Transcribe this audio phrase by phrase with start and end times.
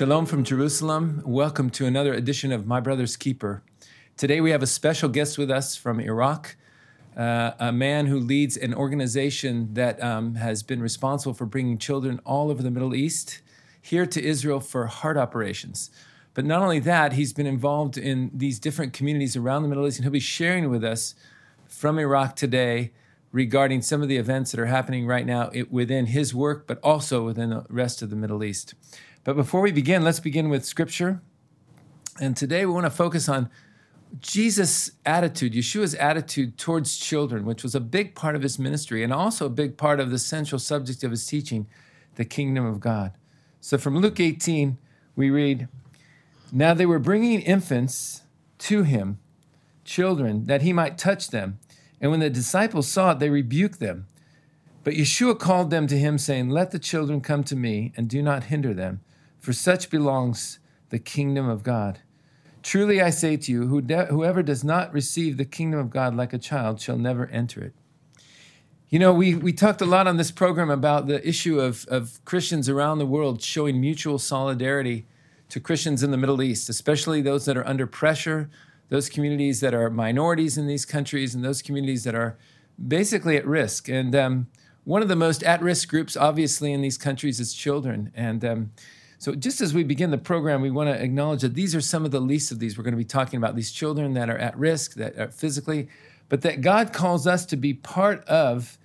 [0.00, 1.22] Shalom from Jerusalem.
[1.26, 3.62] Welcome to another edition of My Brother's Keeper.
[4.16, 6.56] Today we have a special guest with us from Iraq,
[7.14, 12.18] uh, a man who leads an organization that um, has been responsible for bringing children
[12.24, 13.42] all over the Middle East
[13.82, 15.90] here to Israel for heart operations.
[16.32, 19.98] But not only that, he's been involved in these different communities around the Middle East,
[19.98, 21.14] and he'll be sharing with us
[21.68, 22.92] from Iraq today
[23.32, 27.22] regarding some of the events that are happening right now within his work, but also
[27.22, 28.74] within the rest of the Middle East.
[29.22, 31.20] But before we begin, let's begin with scripture.
[32.20, 33.50] And today we want to focus on
[34.18, 39.12] Jesus' attitude, Yeshua's attitude towards children, which was a big part of his ministry and
[39.12, 41.66] also a big part of the central subject of his teaching,
[42.16, 43.12] the kingdom of God.
[43.60, 44.78] So from Luke 18,
[45.14, 45.68] we read
[46.50, 48.22] Now they were bringing infants
[48.60, 49.18] to him,
[49.84, 51.58] children, that he might touch them.
[52.00, 54.06] And when the disciples saw it, they rebuked them.
[54.82, 58.22] But Yeshua called them to him, saying, Let the children come to me, and do
[58.22, 59.02] not hinder them
[59.40, 60.58] for such belongs
[60.90, 62.00] the kingdom of God.
[62.62, 66.38] Truly I say to you, whoever does not receive the kingdom of God like a
[66.38, 67.74] child shall never enter it.
[68.90, 72.22] You know, we, we talked a lot on this program about the issue of, of
[72.24, 75.06] Christians around the world showing mutual solidarity
[75.48, 78.50] to Christians in the Middle East, especially those that are under pressure,
[78.88, 82.36] those communities that are minorities in these countries, and those communities that are
[82.88, 83.88] basically at risk.
[83.88, 84.48] And um,
[84.84, 88.10] one of the most at risk groups, obviously, in these countries is children.
[88.14, 88.72] And um,
[89.20, 92.06] so, just as we begin the program, we want to acknowledge that these are some
[92.06, 92.78] of the least of these.
[92.78, 95.88] We're going to be talking about these children that are at risk, that are physically,
[96.30, 98.78] but that God calls us to be part of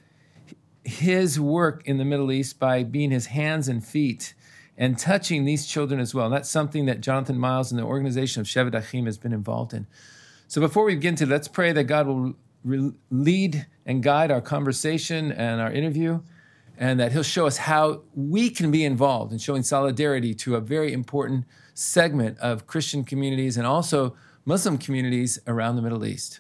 [0.83, 4.33] His work in the Middle East by being His hands and feet
[4.77, 6.25] and touching these children as well.
[6.25, 9.73] And that's something that Jonathan Miles and the organization of Shevet Achim has been involved
[9.73, 9.87] in.
[10.49, 12.33] So, before we begin to, let's pray that God will
[12.65, 16.19] re- lead and guide our conversation and our interview
[16.77, 20.61] and that he'll show us how we can be involved in showing solidarity to a
[20.61, 24.15] very important segment of Christian communities and also
[24.45, 26.39] Muslim communities around the Middle East.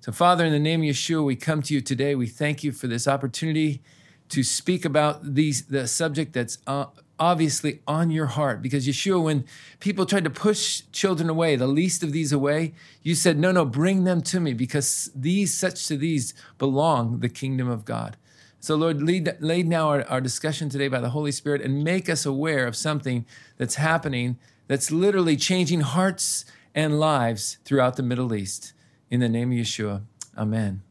[0.00, 2.14] So, Father, in the name of Yeshua, we come to you today.
[2.14, 3.82] We thank you for this opportunity
[4.30, 6.86] to speak about these, the subject that's uh,
[7.18, 8.62] obviously on your heart.
[8.62, 9.44] Because, Yeshua, when
[9.78, 12.72] people tried to push children away, the least of these away,
[13.02, 17.28] you said, No, no, bring them to me, because these, such to these, belong the
[17.28, 18.16] kingdom of God.
[18.62, 22.10] So, Lord, lead, lead now our, our discussion today by the Holy Spirit and make
[22.10, 23.24] us aware of something
[23.56, 24.38] that's happening
[24.68, 26.44] that's literally changing hearts
[26.74, 28.74] and lives throughout the Middle East.
[29.10, 30.02] In the name of Yeshua,
[30.36, 30.82] amen.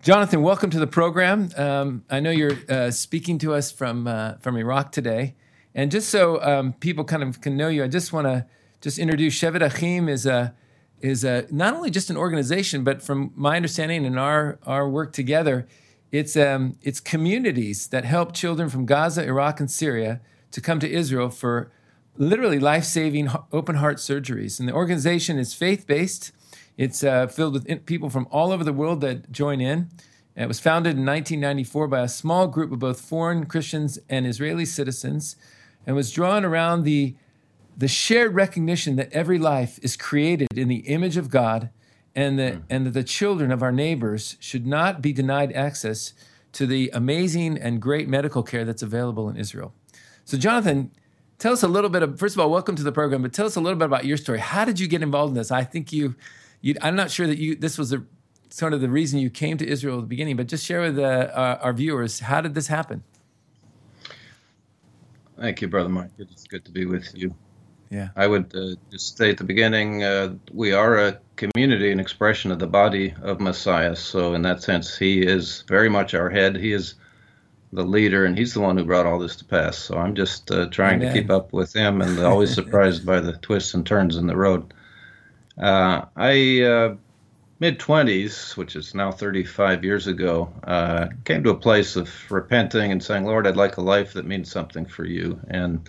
[0.00, 1.50] Jonathan, welcome to the program.
[1.58, 5.34] Um, I know you're uh, speaking to us from, uh, from Iraq today.
[5.74, 8.46] And just so um, people kind of can know you, I just want to
[8.80, 10.54] just introduce Shevet Achim is a
[11.00, 15.12] is a, not only just an organization, but from my understanding and our, our work
[15.12, 15.66] together,
[16.14, 20.20] it's, um, it's communities that help children from Gaza, Iraq, and Syria
[20.52, 21.72] to come to Israel for
[22.16, 24.60] literally life saving open heart surgeries.
[24.60, 26.30] And the organization is faith based,
[26.76, 29.88] it's uh, filled with people from all over the world that join in.
[30.36, 34.66] It was founded in 1994 by a small group of both foreign Christians and Israeli
[34.66, 35.34] citizens
[35.84, 37.16] and was drawn around the,
[37.76, 41.70] the shared recognition that every life is created in the image of God
[42.14, 42.62] and that, mm.
[42.70, 46.14] and that the children of our neighbors should not be denied access
[46.52, 49.74] to the amazing and great medical care that's available in Israel.
[50.24, 50.92] So, Jonathan,
[51.38, 53.46] tell us a little bit of, first of all, welcome to the program, but tell
[53.46, 54.38] us a little bit about your story.
[54.38, 55.50] How did you get involved in this?
[55.50, 56.14] I think you,
[56.60, 58.04] you I'm not sure that you, this was a,
[58.50, 60.98] sort of the reason you came to Israel at the beginning, but just share with
[60.98, 63.02] uh, our, our viewers, how did this happen?
[65.36, 66.10] Thank you, Brother Mike.
[66.18, 67.34] It's good to be with you.
[67.90, 68.08] Yeah.
[68.16, 72.50] I would uh, just say at the beginning, uh, we are a community, an expression
[72.50, 73.96] of the body of Messiah.
[73.96, 76.56] So, in that sense, he is very much our head.
[76.56, 76.94] He is
[77.72, 79.78] the leader, and he's the one who brought all this to pass.
[79.78, 81.14] So, I'm just uh, trying Amen.
[81.14, 84.36] to keep up with him and always surprised by the twists and turns in the
[84.36, 84.74] road.
[85.56, 86.96] Uh, I, uh,
[87.60, 92.92] mid 20s, which is now 35 years ago, uh, came to a place of repenting
[92.92, 95.38] and saying, Lord, I'd like a life that means something for you.
[95.48, 95.88] And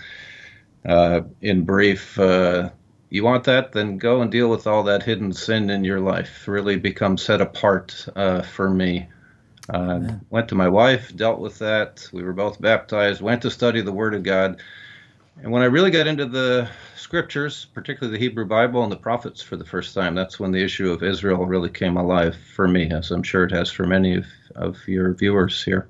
[0.86, 2.70] uh, in brief, uh,
[3.10, 6.48] you want that, then go and deal with all that hidden sin in your life.
[6.48, 9.08] Really become set apart uh, for me.
[9.70, 12.08] Uh, went to my wife, dealt with that.
[12.12, 14.62] We were both baptized, went to study the Word of God.
[15.42, 19.42] And when I really got into the scriptures, particularly the Hebrew Bible and the prophets
[19.42, 22.90] for the first time, that's when the issue of Israel really came alive for me,
[22.92, 25.88] as I'm sure it has for many of, of your viewers here.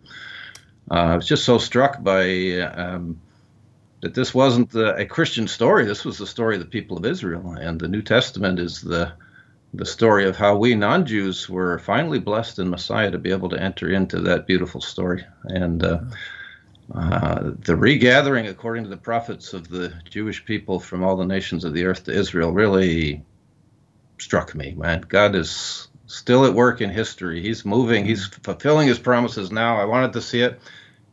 [0.90, 3.20] Uh, I was just so struck by um,
[4.06, 5.84] that this wasn't a Christian story.
[5.84, 9.14] This was the story of the people of Israel, and the New Testament is the
[9.74, 13.60] the story of how we non-Jews were finally blessed in Messiah to be able to
[13.60, 15.26] enter into that beautiful story.
[15.46, 16.00] And uh,
[16.94, 21.66] uh, the regathering, according to the prophets of the Jewish people from all the nations
[21.66, 23.26] of the earth to Israel, really
[24.20, 24.76] struck me.
[24.78, 27.42] Man, God is still at work in history.
[27.42, 28.06] He's moving.
[28.06, 29.78] He's fulfilling His promises now.
[29.82, 30.60] I wanted to see it.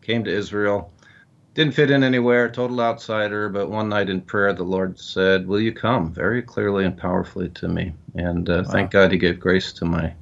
[0.03, 0.93] Came to Israel.
[1.55, 3.49] Didn't fit in anywhere, total outsider.
[3.49, 7.51] But one night in prayer, the Lord said, "Will you come?" Very clearly and powerfully
[7.51, 7.93] to me.
[8.15, 8.73] And uh, wow.
[8.73, 10.15] thank God He gave grace to my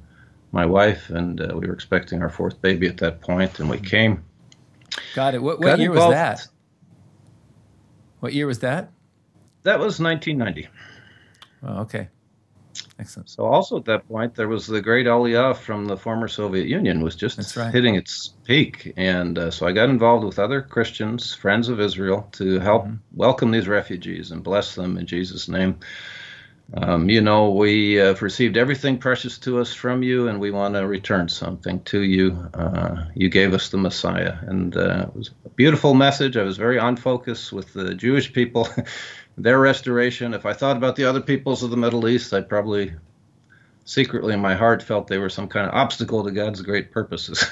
[0.51, 3.79] my wife, and uh, we were expecting our fourth baby at that point, and we
[3.79, 4.21] came
[5.15, 5.41] Got it.
[5.41, 6.47] What, what year was that?
[8.19, 8.91] What year was that?
[9.63, 10.69] That was 1990.
[11.63, 12.09] Oh, okay.
[12.99, 13.29] Excellent.
[13.29, 17.01] So also at that point, there was the great Aliyah from the former Soviet Union
[17.01, 17.73] was just right.
[17.73, 22.29] hitting its peak, and uh, so I got involved with other Christians, friends of Israel,
[22.33, 22.95] to help mm-hmm.
[23.13, 25.79] welcome these refugees and bless them in Jesus' name.
[26.73, 30.75] Um, you know, we have received everything precious to us from you, and we want
[30.75, 32.49] to return something to you.
[32.53, 36.37] Uh, you gave us the Messiah, and uh, it was a beautiful message.
[36.37, 38.69] I was very on focus with the Jewish people,
[39.37, 40.33] their restoration.
[40.33, 42.93] If I thought about the other peoples of the Middle East, I probably
[43.85, 47.45] secretly in my heart felt they were some kind of obstacle to God's great purposes.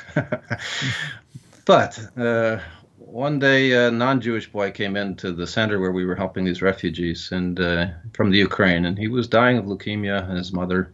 [1.66, 2.60] but uh,
[2.98, 7.32] one day a non-Jewish boy came into the center where we were helping these refugees
[7.32, 10.92] and uh, from the Ukraine, and he was dying of leukemia, and his mother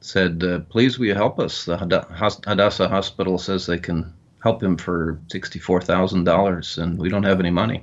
[0.00, 4.12] said, uh, "Please, will you help us?" The Hadassah Hospital says they can
[4.42, 7.82] help him for sixty-four thousand dollars, and we don't have any money.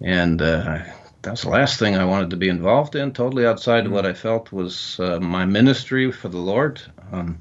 [0.00, 0.80] And uh,
[1.22, 3.12] that's the last thing I wanted to be involved in.
[3.12, 3.86] Totally outside mm-hmm.
[3.88, 6.80] of what I felt was uh, my ministry for the Lord.
[7.12, 7.40] Um,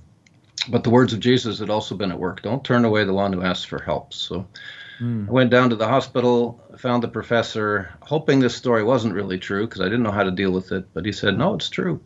[0.67, 2.41] but the words of Jesus had also been at work.
[2.41, 4.13] Don't turn away the one who asks for help.
[4.13, 4.47] So
[4.99, 5.27] Mm.
[5.27, 9.67] I went down to the hospital, found the professor, hoping this story wasn't really true
[9.67, 10.87] because I didn't know how to deal with it.
[10.93, 12.01] But he said, No, it's true.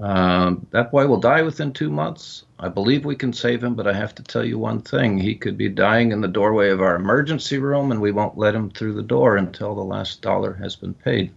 [0.00, 2.44] Um, that boy will die within two months.
[2.60, 5.16] I believe we can save him, but I have to tell you one thing.
[5.16, 8.54] He could be dying in the doorway of our emergency room, and we won't let
[8.54, 11.32] him through the door until the last dollar has been paid.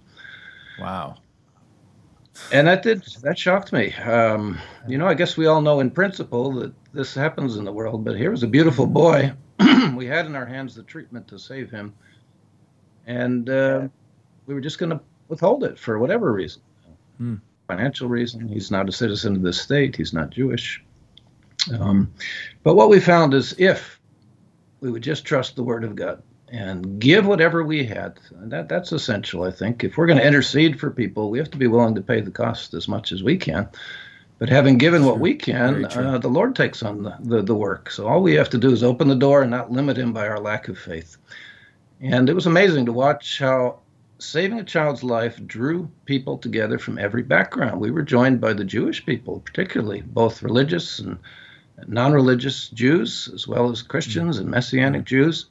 [0.79, 1.17] Wow.
[2.51, 3.93] And that did that shocked me.
[3.93, 4.57] Um,
[4.87, 8.03] you know, I guess we all know in principle that this happens in the world,
[8.03, 9.31] but here was a beautiful boy
[9.95, 11.93] we had in our hands the treatment to save him,
[13.05, 13.87] and uh,
[14.47, 16.61] we were just going to withhold it for whatever reason.
[17.17, 17.35] Hmm.
[17.67, 18.47] Financial reason.
[18.47, 19.95] He's not a citizen of this state.
[19.95, 20.83] He's not Jewish.
[21.79, 22.11] Um,
[22.63, 23.99] but what we found is if
[24.79, 26.21] we would just trust the Word of God
[26.51, 29.43] and give whatever we had, and that that's essential.
[29.43, 32.01] I think if we're going to intercede for people, we have to be willing to
[32.01, 33.69] pay the cost as much as we can.
[34.37, 37.91] But having given what we can, uh, the Lord takes on the, the, the, work.
[37.91, 40.27] So all we have to do is open the door and not limit Him by
[40.27, 41.15] our lack of faith.
[42.01, 43.79] And it was amazing to watch how
[44.17, 47.79] saving a child's life drew people together from every background.
[47.79, 51.19] We were joined by the Jewish people, particularly, both religious and
[51.87, 55.47] non religious Jews, as well as Christians and Messianic Jews.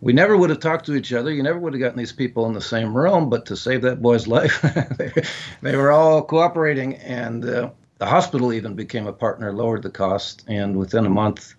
[0.00, 1.32] We never would have talked to each other.
[1.32, 4.02] You never would have gotten these people in the same room, but to save that
[4.02, 4.60] boy's life,
[4.98, 5.12] they,
[5.62, 6.96] they, were all cooperating.
[6.96, 11.54] And uh, the hospital even became a partner, lowered the cost, and within a month,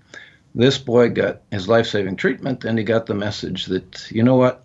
[0.54, 4.36] this boy got his life saving treatment, and he got the message that, you know
[4.36, 4.64] what,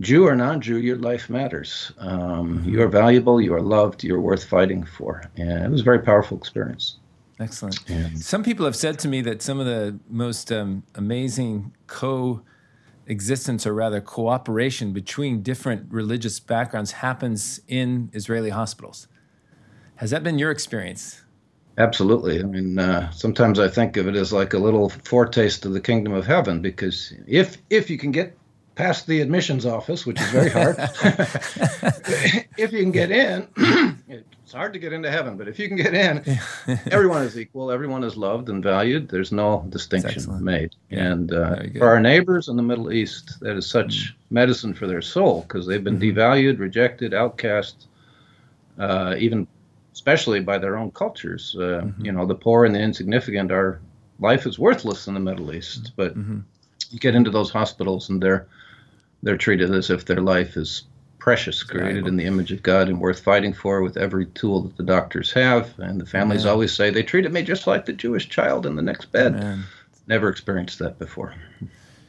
[0.00, 1.92] Jew or non Jew, your life matters.
[1.98, 2.68] Um, mm-hmm.
[2.68, 5.22] you are valuable, you are loved, you're worth fighting for.
[5.36, 6.96] And it was a very powerful experience.
[7.40, 7.80] Excellent.
[8.16, 12.42] Some people have said to me that some of the most um, amazing co
[13.06, 19.08] existence, or rather cooperation between different religious backgrounds, happens in Israeli hospitals.
[19.96, 21.22] Has that been your experience?
[21.78, 22.40] Absolutely.
[22.40, 25.80] I mean, uh, sometimes I think of it as like a little foretaste of the
[25.80, 28.36] kingdom of heaven, because if if you can get
[28.74, 30.76] past the admissions office, which is very hard,
[32.58, 33.48] if you can get in,
[34.48, 35.36] it's hard to get into heaven.
[35.36, 36.24] But if you can get in,
[36.90, 37.70] everyone is equal.
[37.70, 39.06] Everyone is loved and valued.
[39.06, 40.70] There's no distinction made.
[40.88, 41.12] Yeah.
[41.12, 44.14] And uh, for our neighbors in the Middle East, that is such mm.
[44.30, 46.18] medicine for their soul because they've been mm-hmm.
[46.18, 47.88] devalued, rejected, outcast,
[48.78, 49.46] uh, even
[49.92, 51.54] especially by their own cultures.
[51.54, 52.06] Uh, mm-hmm.
[52.06, 53.82] You know, the poor and the insignificant are
[54.18, 56.38] life is worthless in the Middle East, but mm-hmm.
[56.88, 58.48] you get into those hospitals and they're
[59.22, 60.84] they're treated as if their life is
[61.28, 64.78] precious, created in the image of God, and worth fighting for with every tool that
[64.78, 65.78] the doctors have.
[65.78, 66.52] And the families Amen.
[66.52, 69.34] always say they treated me just like the Jewish child in the next bed.
[69.34, 69.64] Amen.
[70.06, 71.34] Never experienced that before.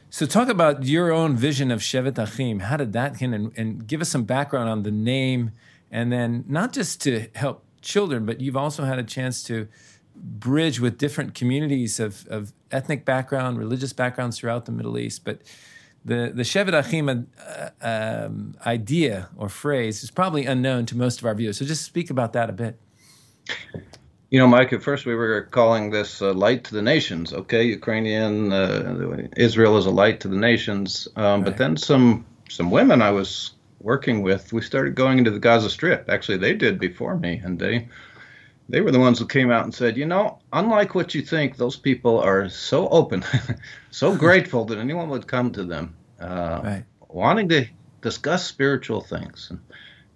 [0.08, 2.60] So, talk about your own vision of Shevet Achim.
[2.60, 3.34] How did that begin?
[3.34, 5.50] And, and give us some background on the name,
[5.90, 9.68] and then not just to help children, but you've also had a chance to
[10.16, 15.26] bridge with different communities of, of ethnic background, religious backgrounds throughout the Middle East.
[15.26, 15.42] But
[16.04, 21.26] the the Shevet Achim uh, um, idea or phrase is probably unknown to most of
[21.26, 21.58] our viewers.
[21.58, 22.78] So, just speak about that a bit.
[24.30, 27.32] You know, Mike, at first we were calling this uh, light to the nations.
[27.32, 31.08] Okay, Ukrainian, uh, Israel is a light to the nations.
[31.16, 31.44] Um, Right.
[31.46, 35.70] But then some some women I was working with, we started going into the Gaza
[35.70, 36.08] Strip.
[36.08, 37.88] Actually, they did before me, and they
[38.70, 41.56] they were the ones who came out and said, you know, unlike what you think,
[41.56, 43.24] those people are so open,
[43.90, 46.84] so grateful that anyone would come to them, uh, Right.
[47.08, 47.66] wanting to
[48.00, 49.48] discuss spiritual things.
[49.50, 49.60] And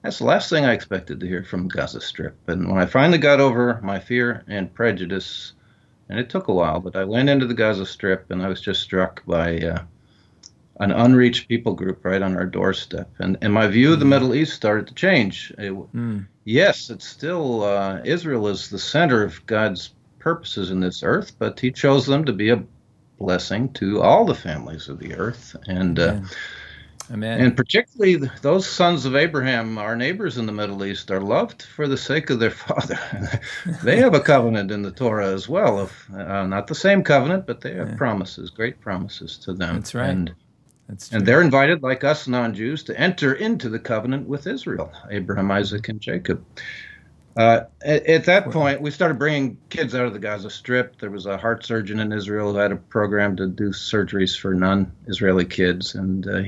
[0.03, 2.37] that's the last thing I expected to hear from Gaza Strip.
[2.47, 5.53] And when I finally got over my fear and prejudice,
[6.09, 8.61] and it took a while, but I went into the Gaza Strip and I was
[8.61, 9.83] just struck by uh,
[10.81, 13.11] an unreached people group right on our doorstep.
[13.19, 15.53] And, and my view of the Middle East started to change.
[15.59, 16.27] It, Mm.
[16.45, 21.59] Yes, it's still, uh, Israel is the center of God's purposes in this earth, but
[21.61, 22.63] He chose them to be a
[23.19, 25.57] blessing to all the families of the earth.
[25.67, 26.21] And uh.
[27.13, 27.39] Amen.
[27.41, 31.87] and particularly those sons of Abraham, our neighbors in the Middle East, are loved for
[31.87, 32.99] the sake of their father.
[33.83, 37.47] they have a covenant in the Torah as well, of uh, not the same covenant,
[37.47, 37.97] but they have Yeah.
[37.97, 39.77] promises, great promises to them.
[39.77, 40.09] That's right.
[40.11, 40.35] And,
[40.89, 41.19] That's true.
[41.19, 45.89] and they're invited, like us non-Jews, to enter into the covenant with Israel, Abraham, Isaac,
[45.89, 46.45] and Jacob.
[47.37, 50.99] Uh, at, at that point, we started bringing kids out of the Gaza Strip.
[50.99, 54.55] There was a heart surgeon in Israel who had a program to do surgeries for
[54.55, 56.43] non-Israeli kids, and uh,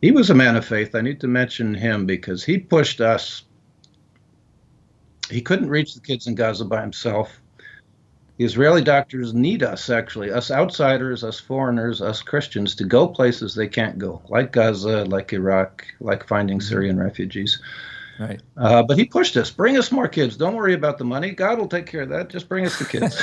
[0.00, 0.94] he was a man of faith.
[0.94, 3.42] I need to mention him because he pushed us.
[5.28, 7.42] He couldn't reach the kids in Gaza by himself.
[8.36, 13.54] The Israeli doctors need us, actually, us outsiders, us foreigners, us Christians, to go places
[13.54, 17.62] they can't go, like Gaza, like Iraq, like finding Syrian refugees.
[18.20, 18.42] right.
[18.54, 19.50] Uh, but he pushed us.
[19.50, 20.36] Bring us more kids.
[20.36, 21.30] Don't worry about the money.
[21.30, 22.28] God will take care of that.
[22.28, 23.16] Just bring us the kids.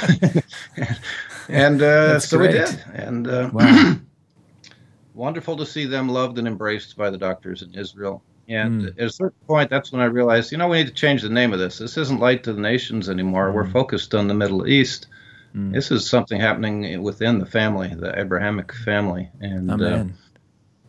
[1.48, 2.84] and uh, so we did.
[2.94, 3.96] And uh, Wow.
[5.14, 8.24] wonderful to see them loved and embraced by the doctors in Israel.
[8.48, 9.00] And Mm.
[9.00, 11.30] at a certain point, that's when I realized, you know, we need to change the
[11.30, 11.78] name of this.
[11.78, 13.52] This isn't Light to the Nations anymore.
[13.52, 15.08] We're focused on the Middle East.
[15.56, 15.72] Mm.
[15.72, 19.30] This is something happening within the family, the Abrahamic family.
[19.40, 20.06] And uh,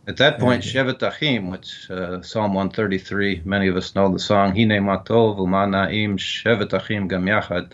[0.06, 4.18] at that point, Very Shevet Achim, which uh, Psalm 133, many of us know the
[4.18, 7.72] song, Hine Matov Umanaim Shevet Achim Gam Yachad.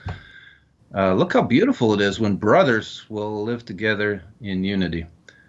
[0.92, 5.06] Uh, look how beautiful it is when brothers will live together in unity.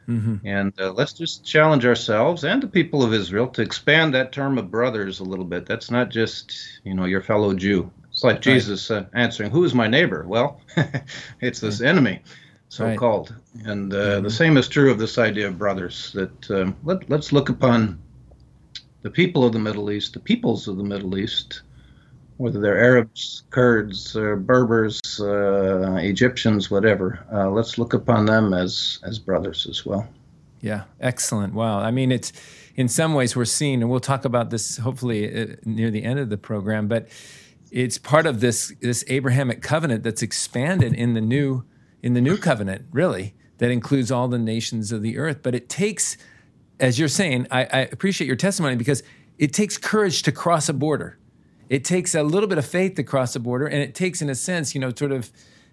[0.07, 4.31] Hmm And uh, let's just challenge ourselves and the people of Israel to expand that
[4.31, 5.65] term of brothers a little bit.
[5.65, 6.53] That's not just,
[6.83, 7.91] you know, your fellow Jew.
[8.11, 10.25] It's like Jesus uh, answering, Who is my neighbor?
[10.27, 10.61] Well,
[11.41, 12.21] it's this enemy,
[12.69, 12.97] so Right.
[12.97, 13.35] called.
[13.65, 14.23] And uh, Mhm.
[14.23, 17.99] the same is true of this idea of brothers, that um, let, let's look upon
[19.03, 21.63] the people of the Middle East, the peoples of the Middle East,
[22.41, 27.23] whether they're Arabs, Kurds, uh, Berbers, uh, Egyptians, whatever.
[27.31, 30.07] Uh, let's look upon them as, as brothers as well.
[30.59, 31.53] Yeah, excellent.
[31.53, 31.79] Wow.
[31.79, 32.33] I mean, it's
[32.75, 36.17] in some ways we're seeing, and we'll talk about this hopefully uh, near the end
[36.17, 37.09] of the program, but
[37.71, 41.63] it's part of this this Abrahamic covenant that's expanded in the new
[42.03, 45.39] in the new covenant, really, that includes all the nations of the earth.
[45.43, 46.17] But it takes,
[46.79, 49.03] as you're saying, I, I appreciate your testimony because
[49.37, 51.17] it takes courage to cross a border.
[51.71, 54.29] It takes a little bit of faith to cross the border, and it takes, in
[54.29, 55.31] a sense, you know, sort of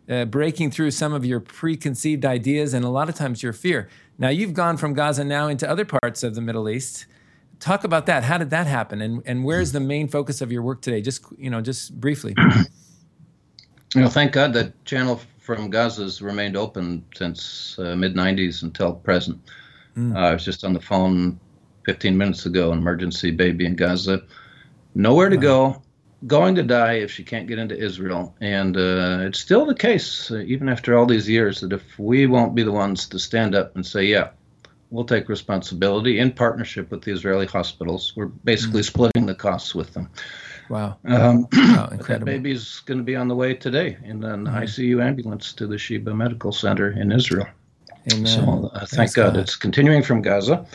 [0.08, 3.88] uh, breaking through some of your preconceived ideas and a lot of times your fear.
[4.16, 7.06] Now, you've gone from Gaza now into other parts of the Middle East.
[7.58, 8.22] Talk about that.
[8.22, 11.00] How did that happen, and and where's the main focus of your work today?
[11.00, 12.34] Just you know, just briefly.
[13.94, 18.62] You know, thank God that channel from Gaza has remained open since uh, mid 90s
[18.62, 19.40] until present.
[19.96, 20.14] Mm.
[20.14, 21.40] Uh, I was just on the phone
[21.86, 24.22] 15 minutes ago, an emergency baby in Gaza.
[24.94, 25.82] Nowhere to go,
[26.26, 28.34] going to die if she can't get into Israel.
[28.40, 32.26] And uh, it's still the case, uh, even after all these years, that if we
[32.26, 34.30] won't be the ones to stand up and say, yeah,
[34.90, 39.94] we'll take responsibility in partnership with the Israeli hospitals, we're basically splitting the costs with
[39.94, 40.10] them.
[40.68, 45.02] Wow, Um, wow, that baby's going to be on the way today in an ICU
[45.02, 47.46] ambulance to the Sheba Medical Center in Israel.
[48.12, 48.26] Amen.
[48.26, 49.34] So uh, thank God.
[49.34, 49.36] God.
[49.40, 50.66] it's continuing from Gaza.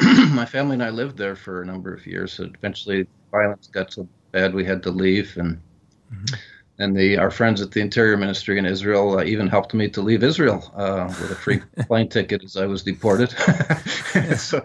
[0.30, 2.32] My family and I lived there for a number of years.
[2.32, 5.60] So eventually, violence got so bad we had to leave, and
[6.78, 10.02] and the our friends at the Interior Ministry in Israel uh, even helped me to
[10.02, 13.30] leave Israel uh, with a free plane ticket as I was deported.
[14.36, 14.62] so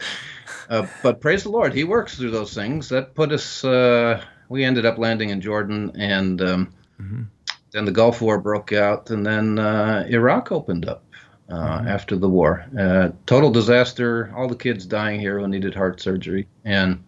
[0.69, 2.89] uh, but praise the Lord, He works through those things.
[2.89, 3.63] That put us.
[3.63, 7.23] Uh, we ended up landing in Jordan, and um, mm-hmm.
[7.71, 11.03] then the Gulf War broke out, and then uh, Iraq opened up
[11.49, 11.87] uh, mm-hmm.
[11.87, 12.65] after the war.
[12.77, 14.33] Uh, total disaster.
[14.35, 17.03] All the kids dying here who needed heart surgery, and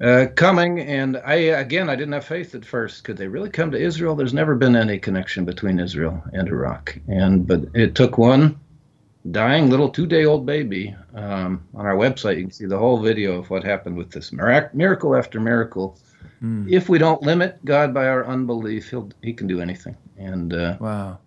[0.00, 0.80] uh, coming.
[0.80, 3.04] And I again, I didn't have faith at first.
[3.04, 4.14] Could they really come to Israel?
[4.14, 8.58] There's never been any connection between Israel and Iraq, and but it took one
[9.30, 10.94] dying little two-day-old baby.
[11.14, 14.32] Um, on our website, you can see the whole video of what happened with this
[14.32, 15.98] mirac- miracle after miracle.
[16.42, 16.70] Mm.
[16.70, 19.96] If we don't limit God by our unbelief, he'll he can do anything.
[20.16, 21.18] And uh, wow,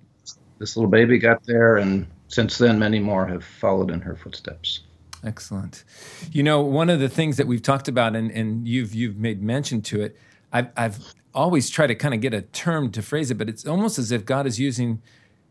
[0.57, 4.83] this little baby got there, and since then, many more have followed in her footsteps.
[5.23, 5.83] Excellent.
[6.31, 9.41] You know, one of the things that we've talked about, and, and you've you've made
[9.41, 10.17] mention to it,
[10.51, 13.65] I've, I've always tried to kind of get a term to phrase it, but it's
[13.65, 15.01] almost as if God is using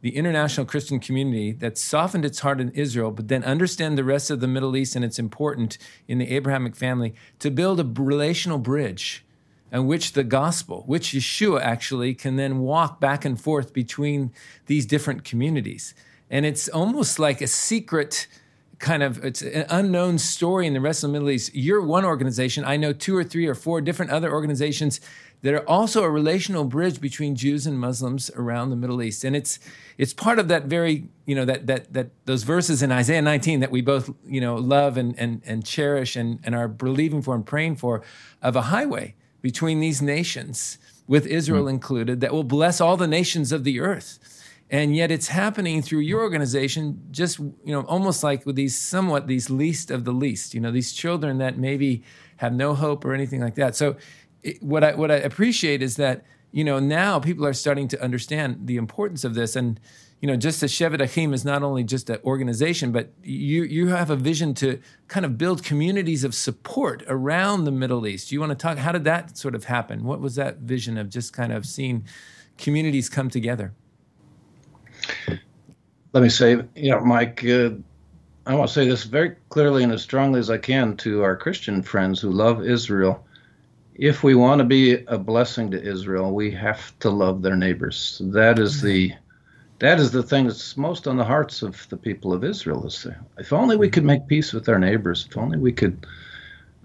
[0.02, 4.30] the international Christian community that softened its heart in Israel, but then understand the rest
[4.30, 5.76] of the Middle East and it's important
[6.08, 9.24] in the Abrahamic family to build a relational bridge
[9.70, 14.32] in which the gospel, which Yeshua actually can then walk back and forth between
[14.66, 15.94] these different communities.
[16.30, 18.26] And it's almost like a secret
[18.80, 21.54] kind of it's an unknown story in the rest of the Middle East.
[21.54, 22.64] You're one organization.
[22.64, 25.00] I know two or three or four different other organizations
[25.42, 29.22] that are also a relational bridge between Jews and Muslims around the Middle East.
[29.22, 29.58] And it's
[29.98, 33.60] it's part of that very, you know, that that that those verses in Isaiah 19
[33.60, 37.34] that we both, you know, love and and and cherish and, and are believing for
[37.34, 38.02] and praying for
[38.42, 41.70] of a highway between these nations, with Israel mm-hmm.
[41.70, 44.18] included, that will bless all the nations of the earth
[44.70, 49.26] and yet it's happening through your organization just you know almost like with these somewhat
[49.26, 52.02] these least of the least you know these children that maybe
[52.40, 53.76] have no hope or anything like that.
[53.76, 53.96] So
[54.42, 58.02] it, what i what i appreciate is that you know now people are starting to
[58.02, 59.54] understand the importance of this.
[59.56, 59.78] And
[60.20, 63.88] you know just as Shevet Achim is not only just an organization but you you
[63.88, 68.32] have a vision to kind of build communities of support around the Middle East.
[68.32, 70.04] You want to talk how did that sort of happen?
[70.04, 72.06] What was that vision of just kind of seeing
[72.56, 73.74] communities come together
[76.12, 77.70] let me say, you know, Mike, uh,
[78.46, 81.36] I want to say this very clearly and as strongly as I can to our
[81.36, 83.24] Christian friends who love Israel.
[83.94, 88.20] If we want to be a blessing to Israel, we have to love their neighbors.
[88.24, 89.12] That is the
[89.78, 92.86] that is the thing that's most on the hearts of the people of Israel.
[92.86, 93.06] Is
[93.38, 95.26] if only we could make peace with our neighbors.
[95.28, 96.06] If only we could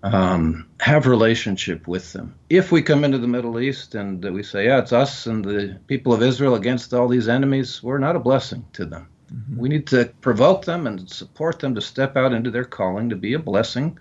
[0.05, 2.35] um, have relationship with them.
[2.49, 5.79] If we come into the Middle East and we say, yeah, it's us and the
[5.87, 9.07] people of Israel against all these enemies, we're not a blessing to them.
[9.33, 9.57] Mm-hmm.
[9.57, 13.15] We need to provoke them and support them to step out into their calling to
[13.15, 13.97] be a blessing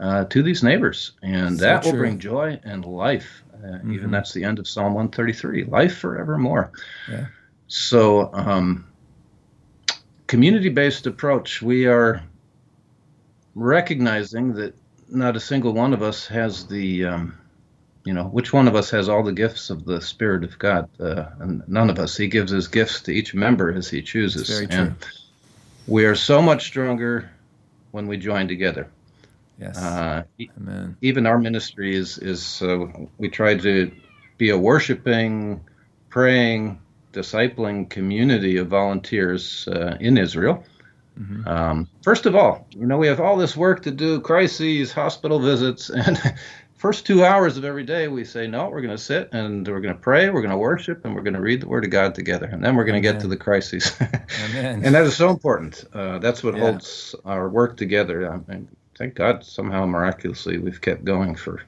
[0.00, 1.12] uh, to these neighbors.
[1.22, 1.92] And so that true.
[1.92, 3.42] will bring joy and life.
[3.52, 3.92] Uh, mm-hmm.
[3.92, 6.72] Even that's the end of Psalm 133 life forevermore.
[7.10, 7.26] Yeah.
[7.68, 8.86] So, um,
[10.28, 12.22] community based approach, we are
[13.54, 14.74] recognizing that
[15.08, 17.38] not a single one of us has the, um,
[18.04, 20.88] you know, which one of us has all the gifts of the Spirit of God?
[21.00, 22.16] Uh, and none of us.
[22.16, 24.48] He gives his gifts to each member as he chooses.
[24.48, 24.78] very true.
[24.78, 24.96] And
[25.86, 27.30] we are so much stronger
[27.92, 28.90] when we join together.
[29.58, 29.78] Yes.
[29.78, 30.96] Uh, Amen.
[31.00, 33.90] Even our ministry is is uh, we try to
[34.36, 35.64] be a worshiping,
[36.10, 36.78] praying,
[37.12, 40.62] discipling community of volunteers uh, in Israel
[41.18, 41.48] Mm-hmm.
[41.48, 45.38] Um, first of all, you know, we have all this work to do, crises, hospital
[45.38, 46.18] visits, and
[46.76, 49.80] first two hours of every day we say, no, we're going to sit and we're
[49.80, 51.90] going to pray, we're going to worship, and we're going to read the Word of
[51.90, 52.46] God together.
[52.46, 53.96] And then we're going to get to the crises.
[54.54, 55.84] and that is so important.
[55.92, 56.60] Uh, that's what yeah.
[56.60, 58.30] holds our work together.
[58.30, 61.62] I mean, thank God somehow miraculously we've kept going for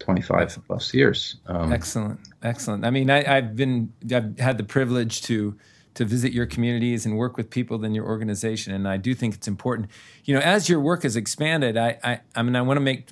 [0.00, 1.36] 25 plus years.
[1.46, 2.20] Um, excellent.
[2.42, 2.84] Excellent.
[2.84, 5.56] I mean, I, have been, I've had the privilege to,
[5.94, 8.74] to visit your communities and work with people in your organization.
[8.74, 9.90] And I do think it's important.
[10.24, 13.08] You know, as your work has expanded, I, I, I mean, I want to make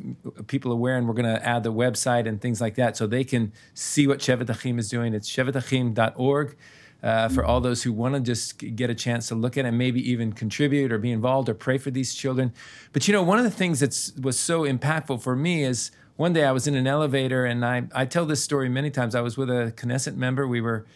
[0.49, 3.25] people aware, and we're going to add the website and things like that so they
[3.25, 5.15] can see what Shevet Achim is doing.
[5.15, 6.57] It's shevetachim.org.
[7.03, 9.73] Uh, for all those who want to just get a chance to look at it,
[9.73, 12.53] maybe even contribute or be involved or pray for these children.
[12.93, 16.33] But you know, one of the things that was so impactful for me is one
[16.33, 19.17] day I was in an elevator, and I, I tell this story many times.
[19.17, 20.47] I was with a Knesset member.
[20.47, 20.87] We were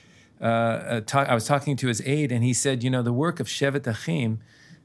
[0.40, 3.40] uh, uh, I was talking to his aide, and he said, you know, the work
[3.40, 4.40] of Shevet Achim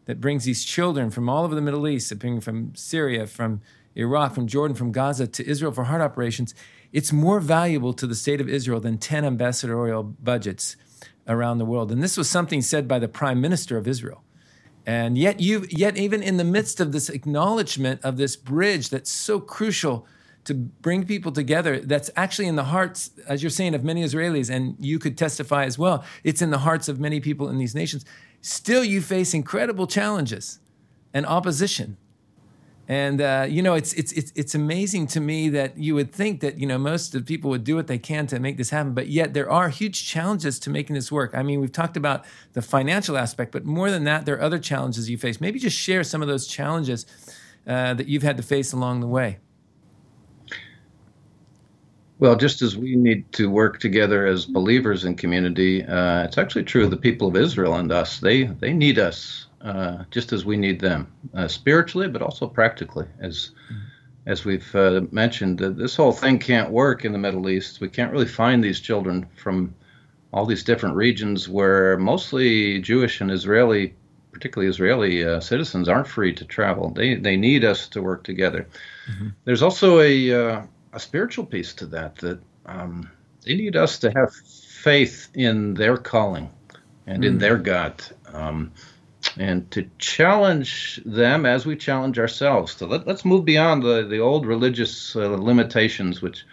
[0.06, 3.62] that brings these children from all over the Middle East, appearing from Syria, from
[3.96, 6.56] Iraq, from Jordan, from Gaza to Israel for heart operations,
[6.92, 10.76] it's more valuable to the state of Israel than 10 ambassadorial budgets
[11.28, 11.92] around the world.
[11.92, 14.24] And this was something said by the prime minister of Israel.
[14.86, 19.12] And yet, you yet even in the midst of this acknowledgement of this bridge that's
[19.12, 20.08] so crucial
[20.46, 24.50] to bring people together that's actually in the hearts, as you're saying, of many Israelis,
[24.50, 27.76] and you could testify as well, it's in the hearts of many people in these
[27.76, 28.06] nations.
[28.42, 30.60] Still, you face incredible challenges
[31.14, 31.98] and opposition.
[32.88, 36.42] And uh, you know, it's it's it's it's amazing to me that you would think
[36.42, 38.72] that you know most of the people would do what they can to make this
[38.72, 41.32] happen, but yet there are huge challenges to making this work.
[41.34, 44.60] I mean, we've talked about the financial aspect, but more than that, there are other
[44.60, 45.40] challenges you face.
[45.40, 47.06] Maybe just share some of those challenges
[47.66, 49.38] uh, that you've had to face along the way.
[52.22, 56.66] Well, just as we need to work together as believers in community, uh, it's actually
[56.66, 58.20] true of the people of Israel and us.
[58.20, 63.08] They they need us uh, just as we need them, uh, spiritually, but also practically.
[63.20, 63.50] As
[64.28, 67.82] as we've uh, mentioned, this whole thing can't work in the Middle East.
[67.82, 69.74] We can't really find these children from
[70.32, 73.96] all these different regions where mostly Jewish and Israeli,
[74.32, 76.92] particularly Israeli uh, citizens, aren't free to travel.
[76.92, 78.68] They they need us to work together.
[79.10, 79.30] Mm-hmm.
[79.44, 80.62] There's also a uh,
[80.94, 83.10] a spiritual piece to that that um,
[83.46, 86.50] they need us to have faith in their calling
[87.08, 87.28] and mm.
[87.28, 88.72] in their God, um,
[89.38, 92.74] and to challenge them as we challenge ourselves.
[92.74, 96.46] So let, us move beyond the, the old religious uh, limitations, which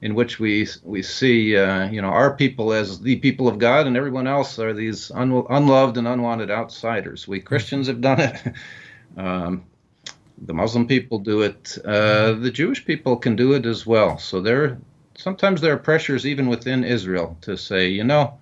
[0.00, 3.86] in which we we see uh, you know our people as the people of God,
[3.86, 7.26] and everyone else are these un- unloved and unwanted outsiders.
[7.26, 8.52] We Christians have done it.
[9.16, 9.64] um,
[10.42, 11.78] the Muslim people do it.
[11.84, 14.18] Uh, the Jewish people can do it as well.
[14.18, 14.78] So there,
[15.16, 18.38] sometimes there are pressures even within Israel to say, you know,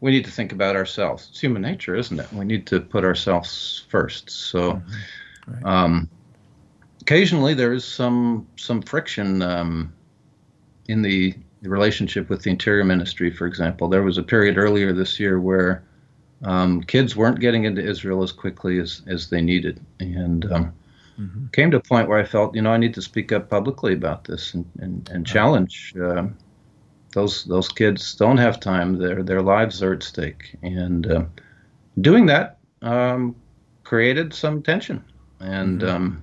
[0.00, 1.28] we need to think about ourselves.
[1.30, 2.32] It's human nature, isn't it?
[2.32, 4.30] We need to put ourselves first.
[4.30, 5.52] So, mm-hmm.
[5.52, 5.84] right.
[5.84, 6.10] um,
[7.00, 9.92] occasionally there is some some friction um,
[10.88, 13.30] in the, the, relationship with the Interior Ministry.
[13.30, 15.82] For example, there was a period earlier this year where
[16.44, 20.72] um, kids weren't getting into Israel as quickly as as they needed, and um,
[21.18, 21.46] mm-hmm.
[21.52, 23.92] came to a point where I felt, you know, I need to speak up publicly
[23.92, 26.26] about this and, and, and challenge uh,
[27.12, 28.98] those those kids don't have time.
[28.98, 31.24] Their their lives are at stake, and uh,
[32.00, 33.34] doing that um,
[33.84, 35.02] created some tension
[35.40, 35.96] and mm-hmm.
[35.96, 36.22] um,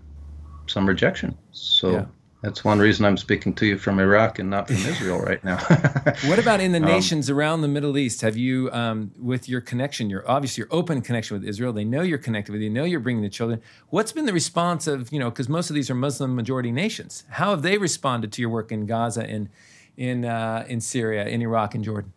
[0.67, 1.38] some rejection.
[1.51, 1.91] So.
[1.91, 2.06] Yeah
[2.43, 5.58] that's one reason I'm speaking to you from Iraq and not from Israel right now.
[6.25, 8.19] what about in the um, nations around the Middle East?
[8.19, 12.01] Have you, um, with your connection, your obviously your open connection with Israel, they know
[12.01, 13.62] you're connected with you, know you're bringing the children.
[13.91, 17.23] What's been the response of you know because most of these are Muslim majority nations?
[17.29, 19.47] How have they responded to your work in Gaza, in
[19.95, 22.12] in uh, in Syria, in Iraq, and Jordan?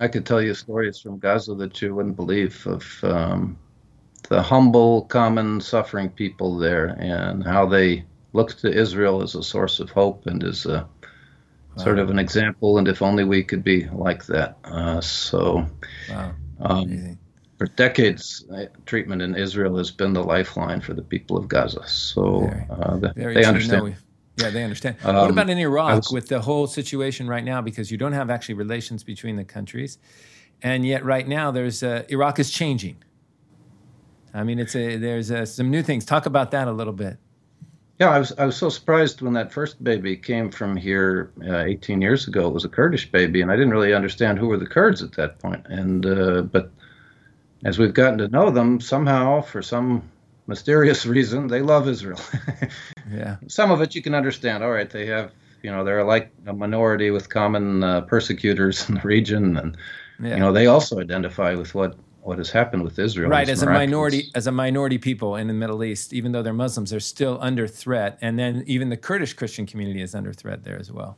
[0.00, 3.58] I could tell you stories from Gaza that you wouldn't believe of um,
[4.30, 9.80] the humble, common, suffering people there and how they looks to Israel as a source
[9.80, 10.86] of hope and as a
[11.76, 11.84] wow.
[11.84, 12.78] sort of an example.
[12.78, 14.58] And if only we could be like that.
[14.64, 15.66] Uh, so,
[16.08, 16.32] wow.
[16.60, 17.18] um,
[17.58, 18.44] for decades,
[18.84, 21.86] treatment in Israel has been the lifeline for the people of Gaza.
[21.88, 23.96] So uh, the, they understand.
[24.38, 24.96] Yeah, they understand.
[25.02, 27.62] Um, what about in Iraq was, with the whole situation right now?
[27.62, 29.96] Because you don't have actually relations between the countries,
[30.60, 32.96] and yet right now there's uh, Iraq is changing.
[34.34, 36.04] I mean, it's a, there's a, some new things.
[36.04, 37.16] Talk about that a little bit.
[37.98, 41.64] Yeah, I was I was so surprised when that first baby came from here uh,
[41.64, 42.46] 18 years ago.
[42.46, 45.12] It was a Kurdish baby, and I didn't really understand who were the Kurds at
[45.12, 45.66] that point.
[45.66, 46.70] And uh, but
[47.64, 50.02] as we've gotten to know them, somehow for some
[50.46, 52.20] mysterious reason, they love Israel.
[53.10, 53.36] yeah.
[53.48, 54.62] Some of it you can understand.
[54.62, 55.32] All right, they have
[55.62, 59.76] you know they're like a minority with common uh, persecutors in the region, and
[60.20, 60.34] yeah.
[60.34, 61.96] you know they also identify with what
[62.26, 63.30] what has happened with Israel.
[63.30, 63.84] Right, as miraculous.
[63.84, 67.00] a minority, as a minority people in the Middle East, even though they're Muslims, they're
[67.00, 70.90] still under threat, and then even the Kurdish Christian community is under threat there as
[70.90, 71.16] well.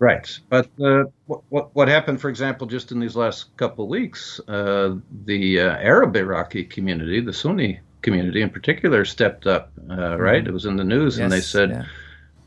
[0.00, 4.40] Right, but uh, what, what happened, for example, just in these last couple of weeks,
[4.48, 4.96] uh,
[5.26, 9.70] the uh, Arab Iraqi community, the Sunni community in particular, stepped up.
[9.88, 10.48] Uh, right, mm-hmm.
[10.48, 11.70] it was in the news, yes, and they said.
[11.70, 11.84] Yeah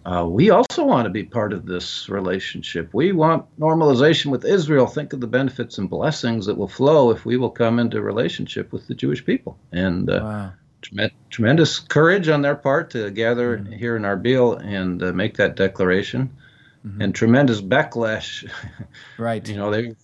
[0.06, 2.94] uh, we also want to be part of this relationship.
[2.94, 4.86] We want normalization with Israel.
[4.86, 8.72] Think of the benefits and blessings that will flow if we will come into relationship
[8.72, 9.58] with the Jewish people.
[9.72, 10.54] And uh, wow.
[10.82, 13.74] trem- tremendous courage on their part to gather mm-hmm.
[13.74, 16.38] here in Arbil and uh, make that declaration.
[16.86, 17.02] Mm-hmm.
[17.02, 18.48] And tremendous backlash.
[19.18, 19.48] right.
[19.50, 19.96] you know, they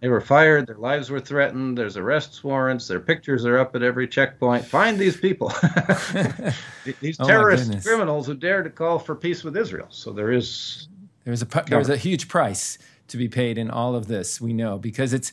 [0.00, 0.66] they were fired.
[0.66, 1.76] Their lives were threatened.
[1.76, 2.86] There's arrest warrants.
[2.86, 4.64] Their pictures are up at every checkpoint.
[4.64, 5.48] Find these people,
[7.00, 9.88] these oh terrorist criminals who dare to call for peace with Israel.
[9.90, 10.88] So there is
[11.24, 14.40] there's a there's a huge price to be paid in all of this.
[14.40, 15.32] We know because it's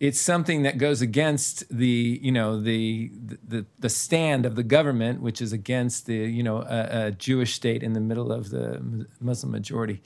[0.00, 3.10] it's something that goes against the you know the
[3.46, 7.54] the the stand of the government, which is against the you know a, a Jewish
[7.54, 10.00] state in the middle of the Muslim majority.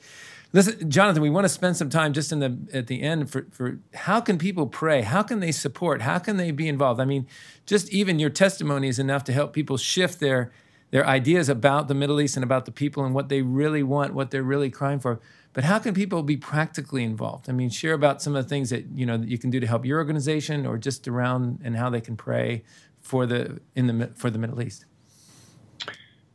[0.53, 3.47] Listen, Jonathan, we want to spend some time just in the at the end for,
[3.51, 5.01] for how can people pray?
[5.01, 6.03] How can they support?
[6.03, 6.99] How can they be involved?
[7.01, 7.27] I mean,
[7.65, 10.51] just even your testimony is enough to help people shift their
[10.91, 14.13] their ideas about the Middle East and about the people and what they really want,
[14.13, 15.19] what they're really crying for.
[15.53, 17.49] But how can people be practically involved?
[17.49, 19.59] I mean, share about some of the things that you know that you can do
[19.59, 22.63] to help your organization or just around and how they can pray
[23.01, 24.85] for the in the for the Middle East.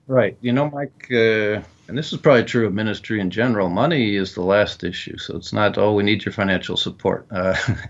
[0.08, 0.36] Right.
[0.40, 3.70] You know, Mike, uh, and this is probably true of ministry in general.
[3.70, 5.16] Money is the last issue.
[5.16, 7.26] So it's not, oh, we need your financial support.
[7.30, 7.88] Uh, right.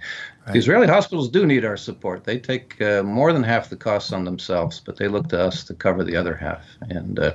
[0.53, 2.23] The Israeli hospitals do need our support.
[2.23, 5.65] They take uh, more than half the costs on themselves, but they look to us
[5.65, 6.65] to cover the other half.
[6.83, 7.33] And uh,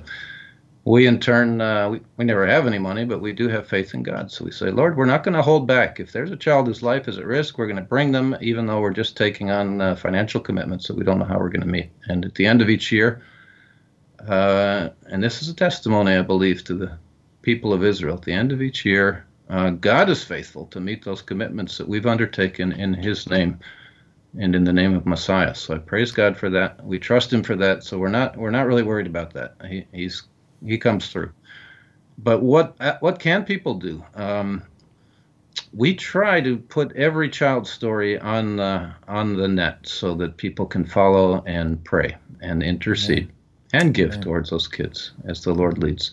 [0.86, 3.94] we, in turn, uh, we, we never have any money, but we do have faith
[3.94, 4.32] in God.
[4.32, 6.00] So we say, Lord, we're not going to hold back.
[6.00, 8.68] If there's a child whose life is at risk, we're going to bring them, even
[8.68, 11.60] though we're just taking on uh, financial commitments that we don't know how we're going
[11.60, 11.92] to meet.
[12.06, 13.22] And at the end of each year,
[14.28, 16.98] uh, and this is a testimony, I believe, to the
[17.42, 18.16] people of Israel.
[18.16, 21.88] At the end of each year, uh, God is faithful to meet those commitments that
[21.88, 23.60] we've undertaken in His name
[24.40, 25.54] and in the name of Messiah.
[25.54, 26.84] So I praise God for that.
[26.84, 27.84] We trust Him for that.
[27.84, 29.56] So we're not we're not really worried about that.
[29.68, 30.24] He, he's
[30.66, 31.32] He comes through.
[32.18, 34.04] But what what can people do?
[34.16, 34.64] Um,
[35.74, 40.66] we try to put every child's story on the on the net so that people
[40.66, 43.30] can follow and pray and intercede
[43.74, 44.22] and give Amen.
[44.22, 46.12] towards those kids as the Lord leads.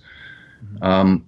[0.65, 0.83] Mm-hmm.
[0.83, 1.27] Um,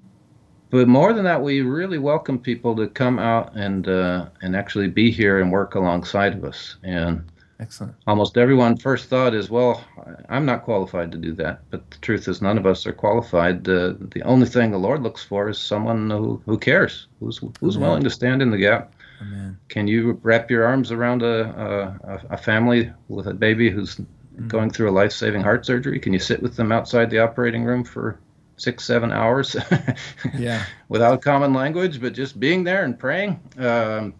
[0.71, 4.89] but more than that, we really welcome people to come out and uh, and actually
[4.89, 6.77] be here and work alongside of us.
[6.83, 7.95] And excellent.
[8.07, 9.85] Almost everyone first thought is, well,
[10.31, 11.61] I'm not qualified to do that.
[11.71, 13.69] But the truth is, none of us are qualified.
[13.69, 17.77] Uh, the only thing the Lord looks for is someone who, who cares, who's who's
[17.77, 17.89] Amen.
[17.89, 18.95] willing to stand in the gap.
[19.21, 19.59] Amen.
[19.69, 24.01] Can you wrap your arms around a, a, a family with a baby who's.
[24.49, 25.99] Going through a life saving heart surgery?
[25.99, 28.19] Can you sit with them outside the operating room for
[28.57, 29.57] six, seven hours?
[30.39, 30.65] yeah.
[30.89, 33.41] Without common language, but just being there and praying.
[33.59, 34.15] Um,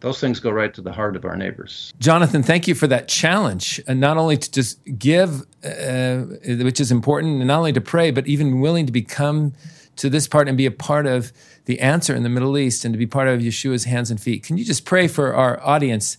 [0.00, 1.94] those things go right to the heart of our neighbors.
[1.98, 3.80] Jonathan, thank you for that challenge.
[3.86, 8.10] And not only to just give, uh, which is important, and not only to pray,
[8.10, 9.54] but even willing to become
[9.96, 11.32] to this part and be a part of
[11.64, 14.42] the answer in the Middle East and to be part of Yeshua's hands and feet.
[14.42, 16.18] Can you just pray for our audience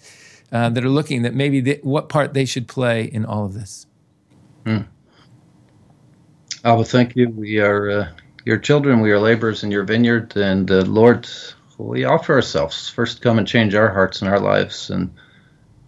[0.55, 3.53] uh, that are looking that maybe they, what part they should play in all of
[3.53, 3.87] this.
[4.65, 4.83] Hmm.
[6.63, 7.27] Abba, thank you.
[7.27, 8.07] We are uh,
[8.45, 9.01] your children.
[9.01, 11.27] We are laborers in your vineyard, and uh, Lord,
[11.77, 12.87] we offer ourselves.
[12.87, 15.13] First, come and change our hearts and our lives, and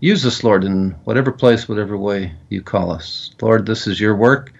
[0.01, 3.32] use us, Lord, in whatever place, whatever way you call us.
[3.41, 4.51] Lord, this is your work.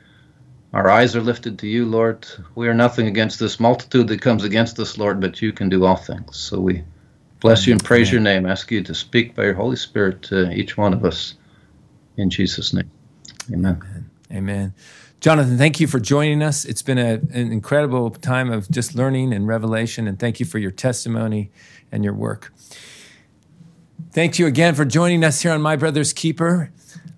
[0.72, 2.26] Our eyes are lifted to you, Lord.
[2.56, 5.84] We are nothing against this multitude that comes against us, Lord, but you can do
[5.84, 6.38] all things.
[6.38, 6.84] So we
[7.40, 8.46] Bless you and praise your name.
[8.46, 11.36] Ask you to speak by your Holy Spirit to each one of us.
[12.18, 12.90] In Jesus' name.
[13.54, 13.80] Amen.
[13.84, 14.10] Amen.
[14.32, 14.74] Amen.
[15.20, 16.66] Jonathan, thank you for joining us.
[16.66, 20.60] It's been a, an incredible time of just learning and revelation, and thank you for
[20.60, 21.52] your testimony
[21.92, 22.54] and your work.
[24.12, 26.72] Thank you again for joining us here on My Brother's Keeper.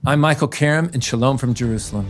[0.06, 2.10] I'm Michael Karam, and shalom from Jerusalem.